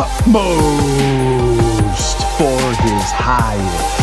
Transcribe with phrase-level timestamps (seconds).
[0.00, 1.58] utmost
[2.38, 3.98] for his highest.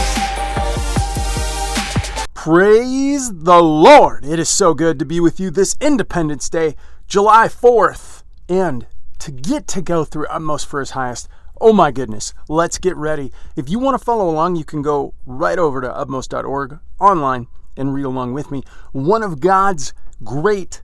[2.33, 4.25] Praise the Lord!
[4.25, 6.75] It is so good to be with you this Independence Day,
[7.07, 8.87] July 4th, and
[9.19, 11.29] to get to go through utmost for his highest.
[11.61, 13.31] Oh my goodness, let's get ready.
[13.55, 17.93] If you want to follow along, you can go right over to utmost.org online and
[17.93, 18.63] read along with me.
[18.91, 19.93] One of God's
[20.25, 20.81] great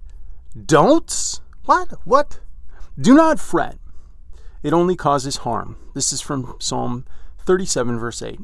[0.66, 1.42] don'ts?
[1.66, 1.96] What?
[2.06, 2.40] What?
[2.98, 3.81] Do not fret.
[4.64, 5.78] It only causes harm.
[5.94, 7.06] This is from Psalm
[7.40, 8.40] 37, verse 8.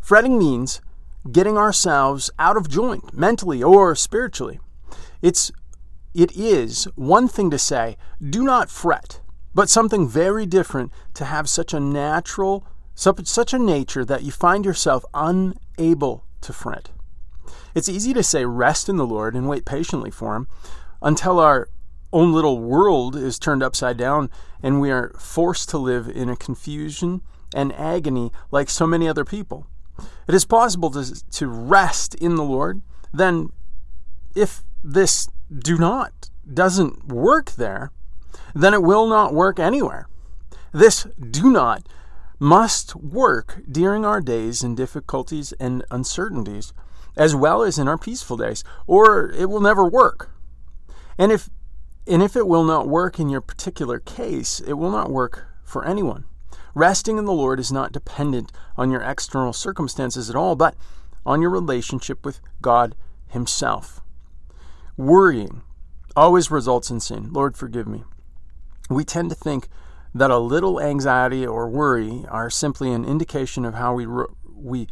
[0.00, 0.80] Fretting means
[1.30, 4.60] getting ourselves out of joint, mentally or spiritually.
[5.20, 5.50] It's
[6.14, 9.20] it is one thing to say, do not fret,
[9.54, 14.64] but something very different to have such a natural, such a nature that you find
[14.64, 16.90] yourself unable to fret.
[17.74, 20.48] It's easy to say, rest in the Lord and wait patiently for Him
[21.00, 21.68] until our
[22.12, 24.30] own little world is turned upside down
[24.62, 27.22] and we are forced to live in a confusion
[27.54, 29.66] and agony like so many other people.
[30.26, 32.82] It is possible to, to rest in the Lord.
[33.12, 33.50] Then,
[34.34, 37.90] if this do not doesn't work there,
[38.54, 40.08] then it will not work anywhere.
[40.72, 41.88] This do not
[42.38, 46.72] must work during our days in difficulties and uncertainties,
[47.16, 50.30] as well as in our peaceful days, or it will never work.
[51.18, 51.50] And if
[52.10, 55.84] and if it will not work in your particular case, it will not work for
[55.84, 56.24] anyone.
[56.74, 60.74] Resting in the Lord is not dependent on your external circumstances at all, but
[61.24, 62.96] on your relationship with God
[63.28, 64.00] Himself.
[64.96, 65.62] Worrying
[66.16, 67.32] always results in sin.
[67.32, 68.02] Lord, forgive me.
[68.88, 69.68] We tend to think
[70.12, 74.06] that a little anxiety or worry are simply an indication of how we
[74.52, 74.88] we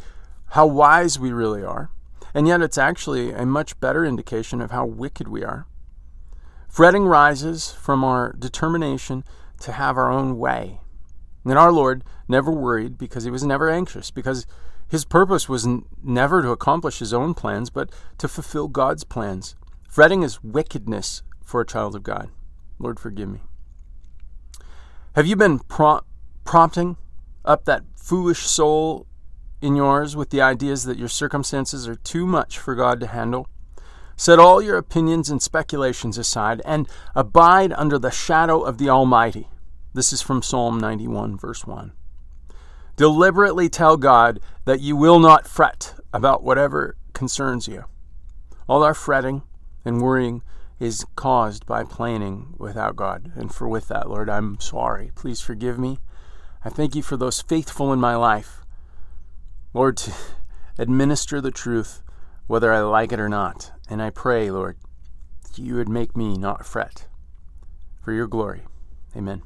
[0.51, 1.91] how wise we really are,
[2.33, 5.67] and yet it's actually a much better indication of how wicked we are.
[6.69, 9.23] Fretting rises from our determination
[9.59, 10.79] to have our own way.
[11.43, 14.45] And our Lord never worried because he was never anxious, because
[14.87, 17.89] his purpose was n- never to accomplish his own plans, but
[18.19, 19.55] to fulfill God's plans.
[19.89, 22.29] Fretting is wickedness for a child of God.
[22.77, 23.41] Lord, forgive me.
[25.15, 26.01] Have you been pro-
[26.45, 26.97] prompting
[27.43, 29.07] up that foolish soul
[29.59, 33.47] in yours with the ideas that your circumstances are too much for God to handle?
[34.19, 39.47] Set all your opinions and speculations aside and abide under the shadow of the Almighty.
[39.93, 41.93] This is from Psalm 91, verse 1.
[42.97, 47.85] Deliberately tell God that you will not fret about whatever concerns you.
[48.67, 49.43] All our fretting
[49.85, 50.41] and worrying
[50.81, 53.31] is caused by planning without God.
[53.37, 55.13] And for with that, Lord, I'm sorry.
[55.15, 55.97] Please forgive me.
[56.65, 58.65] I thank you for those faithful in my life.
[59.73, 60.11] Lord, to
[60.77, 62.03] administer the truth,
[62.49, 63.71] whether I like it or not.
[63.91, 64.75] And I pray, Lord,
[65.43, 67.05] that you would make me not fret.
[68.03, 68.63] For your glory.
[69.15, 69.43] Amen.